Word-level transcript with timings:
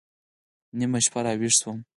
نيمه 0.77 0.99
شپه 1.05 1.19
راويښ 1.25 1.53
سوم. 1.61 1.79